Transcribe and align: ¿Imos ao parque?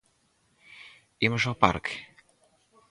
¿Imos 1.25 1.43
ao 1.45 1.55
parque? 1.63 1.95